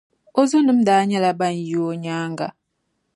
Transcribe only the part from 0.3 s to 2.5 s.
O zonima daa nyɛla ban yi o nyaaŋa.